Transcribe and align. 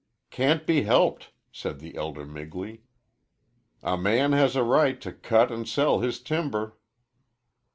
"Can't 0.31 0.65
be 0.65 0.81
helped," 0.81 1.29
said 1.51 1.77
the 1.77 1.95
elder 1.95 2.25
Migley. 2.25 2.81
"A 3.83 3.99
man 3.99 4.31
has 4.31 4.55
a 4.55 4.63
right 4.63 4.99
to 4.99 5.13
cut 5.13 5.51
and 5.51 5.69
sell 5.69 5.99
his 5.99 6.19
timber." 6.19 6.75